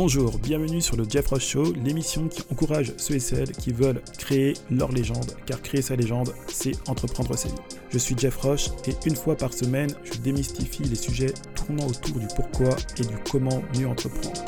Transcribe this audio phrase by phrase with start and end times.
[0.00, 4.00] Bonjour, bienvenue sur le Jeff Roche Show, l'émission qui encourage ceux et celles qui veulent
[4.16, 7.54] créer leur légende, car créer sa légende, c'est entreprendre sa vie.
[7.90, 12.20] Je suis Jeff Roche et une fois par semaine, je démystifie les sujets tournant autour
[12.20, 14.40] du pourquoi et du comment mieux entreprendre.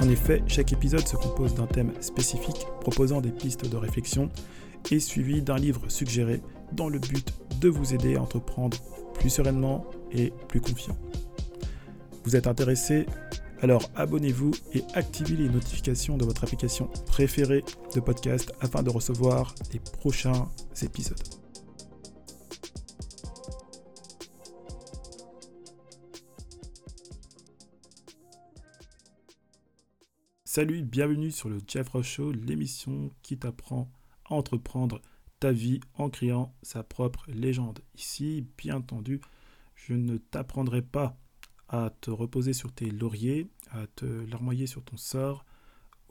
[0.00, 4.30] En effet, chaque épisode se compose d'un thème spécifique proposant des pistes de réflexion
[4.90, 6.40] et suivi d'un livre suggéré
[6.72, 7.28] dans le but
[7.60, 8.78] de vous aider à entreprendre
[9.12, 10.96] plus sereinement et plus confiant.
[12.24, 13.04] Vous êtes intéressé
[13.62, 19.54] alors abonnez-vous et activez les notifications de votre application préférée de podcast afin de recevoir
[19.72, 20.48] les prochains
[20.82, 21.22] épisodes.
[30.44, 31.88] Salut, bienvenue sur le Jeff
[32.46, 33.90] l'émission qui t'apprend
[34.24, 35.02] à entreprendre
[35.40, 37.80] ta vie en créant sa propre légende.
[37.96, 39.20] Ici, bien entendu,
[39.74, 41.16] je ne t'apprendrai pas
[41.68, 45.44] à te reposer sur tes lauriers, à te larmoyer sur ton sort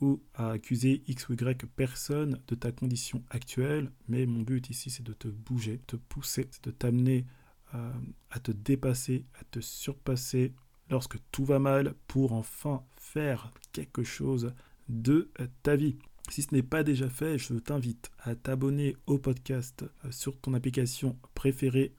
[0.01, 4.89] ou à accuser X ou Y personne de ta condition actuelle, mais mon but ici
[4.89, 7.25] c'est de te bouger, de te pousser, de t'amener
[7.75, 7.91] euh,
[8.31, 10.53] à te dépasser, à te surpasser
[10.89, 14.53] lorsque tout va mal pour enfin faire quelque chose
[14.89, 15.29] de
[15.63, 15.97] ta vie.
[16.29, 20.53] Si ce n'est pas déjà fait, je t'invite à t'abonner au podcast euh, sur ton
[20.53, 21.17] application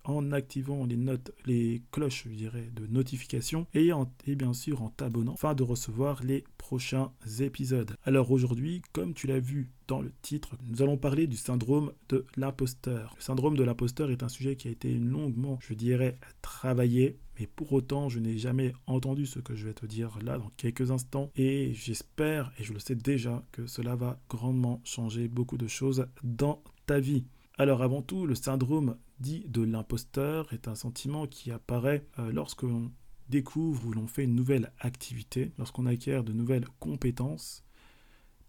[0.05, 3.91] en activant les notes, les cloches, je dirais, de notification et,
[4.27, 7.95] et bien sûr en t'abonnant afin de recevoir les prochains épisodes.
[8.05, 12.25] Alors aujourd'hui, comme tu l'as vu dans le titre, nous allons parler du syndrome de
[12.37, 13.15] l'imposteur.
[13.17, 17.47] Le syndrome de l'imposteur est un sujet qui a été longuement, je dirais, travaillé, mais
[17.47, 20.91] pour autant, je n'ai jamais entendu ce que je vais te dire là dans quelques
[20.91, 25.69] instants, et j'espère, et je le sais déjà, que cela va grandement changer beaucoup de
[25.69, 27.27] choses dans ta vie.
[27.56, 32.62] Alors avant tout, le syndrome dit de l'imposteur est un sentiment qui apparaît euh, lorsque
[32.62, 32.91] l'on
[33.28, 37.64] découvre ou l'on fait une nouvelle activité, lorsqu'on acquiert de nouvelles compétences,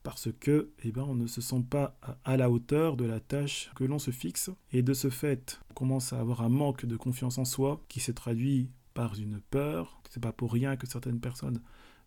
[0.01, 3.71] parce que eh ben, on ne se sent pas à la hauteur de la tâche
[3.75, 4.49] que l'on se fixe.
[4.71, 7.99] Et de ce fait, on commence à avoir un manque de confiance en soi qui
[7.99, 10.01] s'est traduit par une peur.
[10.09, 11.61] C'est pas pour rien que certaines personnes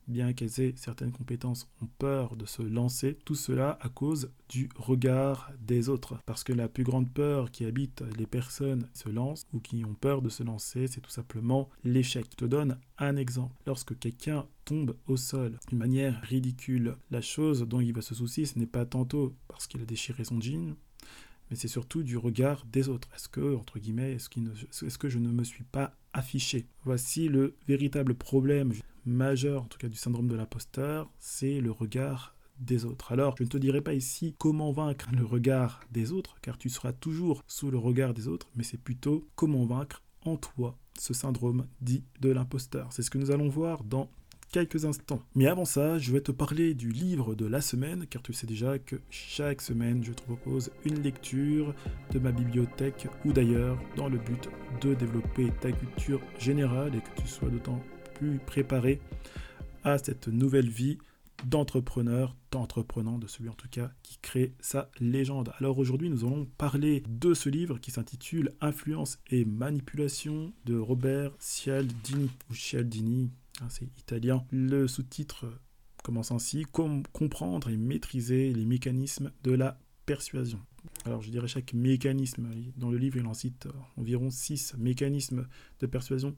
[0.08, 3.18] bien qu'elles aient certaines compétences, ont peur de se lancer.
[3.24, 6.20] Tout cela à cause du regard des autres.
[6.26, 9.84] Parce que la plus grande peur qui habite les personnes qui se lancent ou qui
[9.84, 12.26] ont peur de se lancer, c'est tout simplement l'échec.
[12.30, 13.54] Je te donne un exemple.
[13.66, 18.46] Lorsque quelqu'un tombe au sol d'une manière ridicule, la chose dont il va se soucier,
[18.46, 20.76] ce n'est pas tantôt parce qu'il a déchiré son jean,
[21.50, 23.08] mais c'est surtout du regard des autres.
[23.14, 24.28] Est-ce que, entre guillemets, est-ce,
[24.84, 26.66] est que je ne me suis pas affiché?
[26.84, 28.72] Voici le véritable problème
[29.08, 33.12] majeur, en tout cas du syndrome de l'imposteur, c'est le regard des autres.
[33.12, 36.68] Alors, je ne te dirai pas ici comment vaincre le regard des autres, car tu
[36.68, 41.14] seras toujours sous le regard des autres, mais c'est plutôt comment vaincre en toi ce
[41.14, 42.88] syndrome dit de l'imposteur.
[42.92, 44.10] C'est ce que nous allons voir dans
[44.50, 45.22] quelques instants.
[45.34, 48.46] Mais avant ça, je vais te parler du livre de la semaine, car tu sais
[48.46, 51.74] déjà que chaque semaine, je te propose une lecture
[52.10, 54.48] de ma bibliothèque ou d'ailleurs, dans le but
[54.80, 57.80] de développer ta culture générale et que tu sois d'autant
[58.18, 59.00] plus préparé
[59.84, 60.98] à cette nouvelle vie
[61.44, 65.52] d'entrepreneur, d'entreprenant, de celui en tout cas qui crée sa légende.
[65.58, 71.32] Alors aujourd'hui, nous allons parler de ce livre qui s'intitule Influence et manipulation de Robert
[71.38, 73.30] Cialdini, ou Cialdini,
[73.60, 74.44] hein, c'est italien.
[74.50, 75.46] Le sous-titre
[76.02, 80.60] commence ainsi comprendre et maîtriser les mécanismes de la persuasion.
[81.04, 85.46] Alors je dirais chaque mécanisme, dans le livre il en cite environ six mécanismes
[85.80, 86.34] de persuasion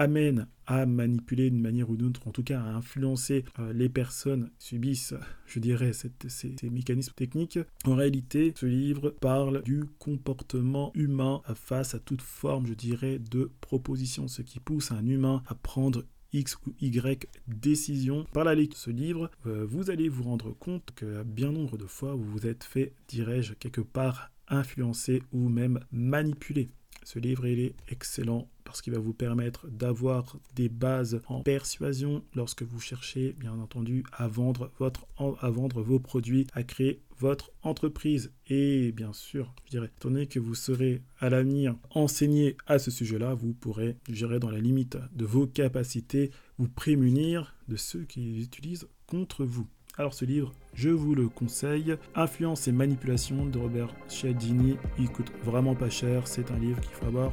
[0.00, 3.90] amène à manipuler d'une manière ou d'une autre, en tout cas à influencer euh, les
[3.90, 7.58] personnes subissent, je dirais, ces, ces, mécanismes techniques.
[7.84, 13.50] En réalité, ce livre parle du comportement humain face à toute forme, je dirais, de
[13.60, 18.24] proposition, ce qui pousse un humain à prendre X ou Y décision.
[18.32, 21.76] Par la lecture de ce livre, euh, vous allez vous rendre compte que bien nombre
[21.76, 26.70] de fois, vous vous êtes fait, dirais-je, quelque part influencer ou même manipuler.
[27.04, 32.22] Ce livre, il est excellent parce qu'il va vous permettre d'avoir des bases en persuasion
[32.36, 37.50] lorsque vous cherchez, bien entendu, à vendre, votre, à vendre vos produits, à créer votre
[37.64, 38.30] entreprise.
[38.46, 42.92] Et bien sûr, je dirais, étant donné que vous serez à l'avenir enseigné à ce
[42.92, 48.20] sujet-là, vous pourrez, gérer dans la limite de vos capacités, vous prémunir de ceux qui
[48.20, 49.66] les utilisent contre vous.
[49.98, 51.96] Alors ce livre, je vous le conseille.
[52.14, 54.76] Influence et manipulation de Robert Cialdini.
[54.96, 56.28] Il coûte vraiment pas cher.
[56.28, 57.32] C'est un livre qu'il faut avoir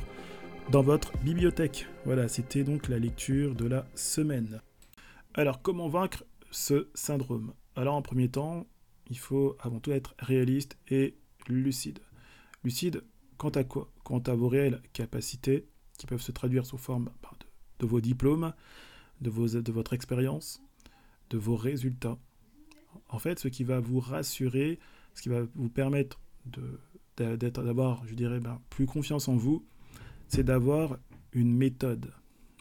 [0.72, 1.88] dans votre bibliothèque.
[2.06, 4.62] Voilà, c'était donc la lecture de la semaine.
[5.34, 7.54] Alors comment vaincre ce syndrome?
[7.76, 8.68] Alors en premier temps,
[9.10, 11.16] il faut avant tout être réaliste et
[11.48, 12.00] lucide.
[12.64, 13.04] Lucide
[13.38, 13.90] quant à quoi?
[14.04, 15.68] Quant à vos réelles capacités
[15.98, 17.32] qui peuvent se traduire sous forme bah,
[17.80, 18.54] de, vos diplômes,
[19.22, 20.62] de, vos, de votre expérience,
[21.30, 22.18] de vos résultats.
[23.10, 24.80] En fait, ce qui va vous rassurer,
[25.14, 26.20] ce qui va vous permettre
[27.16, 29.66] d'avoir, je dirais, ben, plus confiance en vous,
[30.28, 30.98] c'est d'avoir
[31.34, 32.14] une méthode.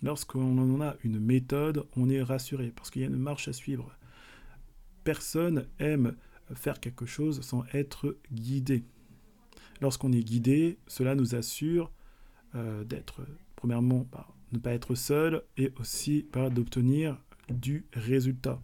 [0.03, 3.53] Lorsqu'on en a une méthode, on est rassuré parce qu'il y a une marche à
[3.53, 3.91] suivre.
[5.05, 6.17] Personne aime
[6.55, 8.85] faire quelque chose sans être guidé.
[9.81, 11.91] Lorsqu'on est guidé, cela nous assure
[12.55, 13.23] euh, d'être,
[13.57, 18.61] premièrement, bah, ne pas être seul et aussi bah, d'obtenir du résultat.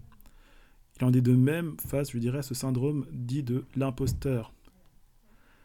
[1.01, 4.53] Il en est de même face, je dirais, à ce syndrome dit de l'imposteur.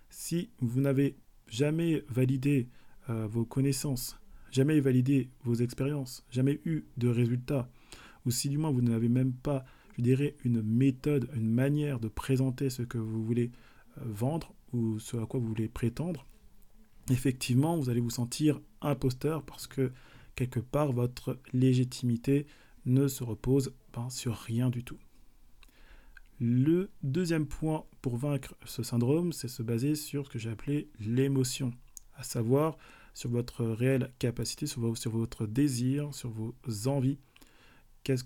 [0.09, 1.17] Si vous n'avez
[1.47, 2.69] jamais validé
[3.09, 4.19] euh, vos connaissances,
[4.51, 7.69] jamais validé vos expériences, jamais eu de résultats,
[8.25, 9.65] ou si du moins vous n'avez même pas,
[9.97, 13.51] je dirais, une méthode, une manière de présenter ce que vous voulez
[13.97, 16.25] euh, vendre ou ce à quoi vous voulez prétendre,
[17.09, 19.91] effectivement, vous allez vous sentir imposteur parce que
[20.35, 22.45] quelque part, votre légitimité
[22.85, 24.97] ne se repose pas sur rien du tout.
[26.39, 30.89] Le deuxième point pour vaincre ce syndrome, c'est se baser sur ce que j'ai appelé
[30.99, 31.73] l'émotion,
[32.15, 32.77] à savoir
[33.17, 36.53] sur votre réelle capacité, sur, votre désir, sur vos
[36.85, 37.17] envies.
[38.03, 38.23] Qu'est-ce,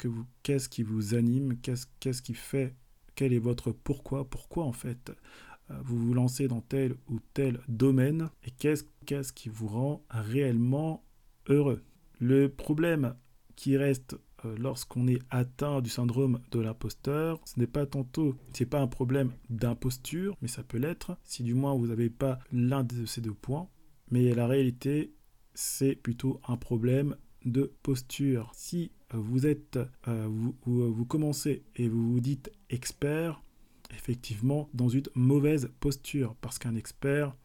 [0.68, 1.56] qui vous anime?
[1.62, 2.76] Qu'est-ce, qui fait
[3.16, 4.30] Quel est votre pourquoi?
[4.30, 5.14] Pourquoi en fait
[5.70, 8.32] euh, vous vous lancez dans tel ou tel domaine?
[8.44, 11.06] Et qu'est-ce, qu'est-ce qui vous rend réellement
[11.48, 11.82] heureux?
[12.20, 13.16] Le problème
[13.56, 18.66] qui reste euh, lorsqu'on est atteint du syndrome de l'imposteur, ce n'est pas tantôt, c'est
[18.66, 22.84] pas un problème d'imposture, mais ça peut l'être si du moins vous n'avez pas l'un
[22.84, 23.70] de ces deux points.
[24.12, 25.14] Mais la réalité,
[25.54, 27.16] c'est plutôt un problème
[27.46, 28.52] de posture.
[28.54, 33.42] Si vous êtes, euh, vous, vous commencez et vous vous dites expert,
[33.94, 37.36] effectivement dans une mauvaise posture, parce qu'un expert,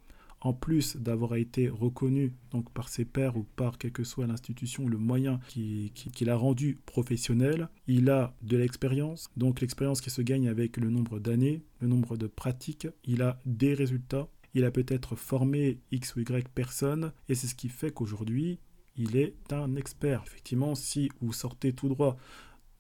[0.40, 4.86] en plus d'avoir été reconnu donc par ses pairs ou par quelle que soit l'institution,
[4.86, 10.48] le moyen qui, qui, rendu professionnel, il a de l'expérience, donc l'expérience qui se gagne
[10.48, 15.16] avec le nombre d'années, le nombre de pratiques, il a des résultats, il a peut-être
[15.16, 18.58] formé X ou Y personnes, et c'est ce qui fait qu'aujourd'hui,
[18.96, 20.22] il est un expert.
[20.26, 22.16] Effectivement, si vous sortez tout droit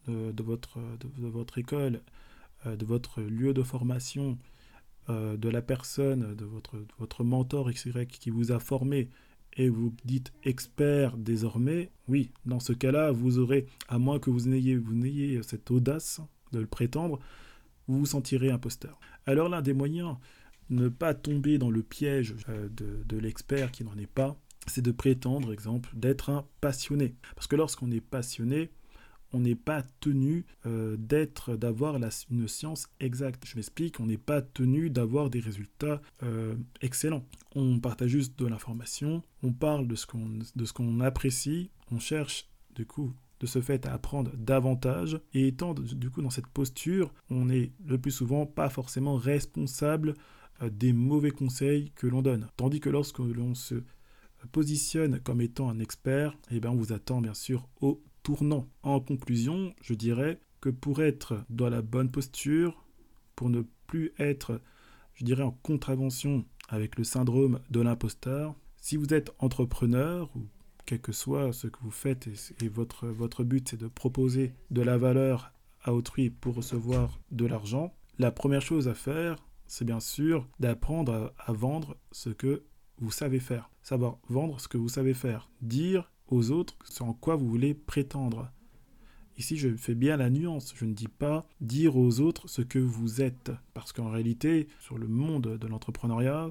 [0.08, 0.78] de, votre,
[1.58, 2.00] école
[2.64, 4.38] euh, de votre lieu de formation,
[5.10, 9.10] euh, de la personne, de votre, votre mentor XY qui vous a formé
[9.58, 14.48] et vous dites expert désormais, oui, dans ce cas-là, vous aurez, à moins que vous
[14.48, 17.18] n'ayez, vous n'ayez cette audace de le prétendre,
[17.86, 18.98] vous vous sentirez imposteur.
[19.26, 20.16] Alors l'un des moyens,
[20.70, 24.36] ne pas tomber dans le piège euh, de, l'expert qui n'en est pas,
[24.66, 27.14] c'est de prétendre, exemple, d'être un passionné.
[27.34, 28.70] Parce que lorsqu'on est passionné,
[29.32, 31.98] on n'est pas tenu euh, d'être, d'avoir
[32.30, 33.44] une science exacte.
[33.46, 37.24] Je m'explique, on n'est pas tenu d'avoir des résultats euh, excellents.
[37.54, 41.98] On partage juste de l'information, on parle de ce qu'on, de ce qu'on apprécie, on
[41.98, 46.46] cherche du coup de ce fait à apprendre davantage et étant du coup dans cette
[46.46, 50.14] posture, on est le plus souvent pas forcément responsable
[50.70, 52.48] des mauvais conseils que l'on donne.
[52.56, 53.82] Tandis que lorsque l'on se
[54.52, 58.66] positionne comme étant un expert, eh bien on vous attend bien sûr au tournant.
[58.82, 62.84] En conclusion, je dirais que pour être dans la bonne posture,
[63.34, 64.60] pour ne plus être,
[65.14, 70.46] je dirais, en contravention avec le syndrome de l'imposteur, si vous êtes entrepreneur ou
[70.86, 72.28] quel que soit ce que vous faites
[72.60, 77.46] et, votre, votre but c'est de proposer de la valeur à autrui pour recevoir de
[77.46, 79.36] l'argent, la première chose à faire,
[79.66, 82.64] c'est bien sûr d'apprendre à, vendre ce que
[82.98, 83.70] vous savez faire.
[83.82, 85.50] Savoir vendre ce que vous savez faire.
[85.60, 88.50] Dire aux autres ce en quoi vous voulez prétendre.
[89.38, 90.72] Ici, je fais bien la nuance.
[90.76, 93.52] Je ne dis pas dire aux autres ce que vous êtes.
[93.74, 96.50] Parce qu'en réalité, sur le monde de l'entrepreneuriat,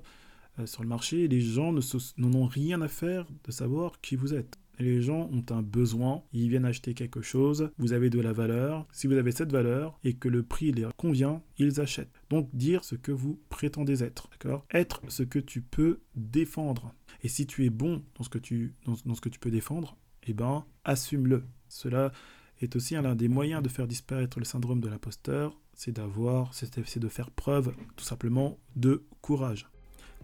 [0.59, 1.73] euh, sur le marché, les gens
[2.17, 4.59] n'en ont rien à faire de savoir qui vous êtes.
[4.79, 8.87] Les gens ont un besoin, ils viennent acheter quelque chose, vous avez de la valeur.
[8.91, 12.21] Si vous avez cette valeur et que le prix leur convient, ils achètent.
[12.29, 14.65] Donc dire ce que vous prétendez être, d'accord?
[14.73, 16.93] Être ce que tu peux défendre.
[17.23, 19.97] Et si tu es bon dans ce que tu, dans, ce que tu peux défendre,
[20.27, 21.43] eh ben, assume-le.
[21.69, 22.11] Cela
[22.61, 26.99] est aussi l'un des moyens de faire disparaître le syndrome de l'imposteur, c'est d'avoir, c'est
[26.99, 29.67] de faire preuve tout simplement de courage.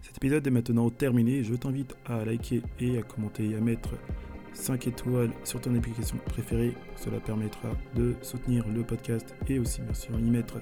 [0.02, 1.44] Cet épisode est maintenant terminé.
[1.44, 3.90] Je t'invite à liker et à commenter et à mettre
[4.54, 6.74] 5 étoiles sur ton application préférée.
[6.96, 10.60] Cela permettra de soutenir le podcast et aussi bien sûr y mettre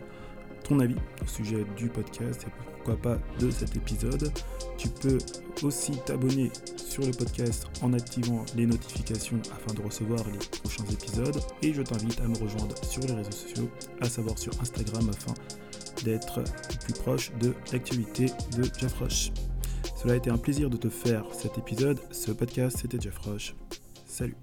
[0.65, 4.33] ton avis au sujet du podcast et pourquoi pas de cet épisode.
[4.77, 5.19] Tu peux
[5.63, 11.41] aussi t'abonner sur le podcast en activant les notifications afin de recevoir les prochains épisodes.
[11.63, 13.69] Et je t'invite à me rejoindre sur les réseaux sociaux,
[14.01, 15.35] à savoir sur Instagram afin
[16.05, 16.43] d'être
[16.85, 19.50] plus proche de l'actualité de Jeff.
[20.01, 21.99] Cela a été un plaisir de te faire cet épisode.
[22.11, 23.55] Ce podcast, c'était Jeff Roche.
[24.07, 24.37] Salut